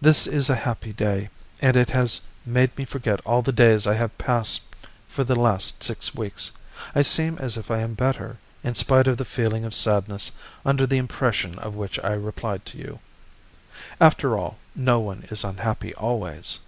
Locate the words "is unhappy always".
15.30-16.58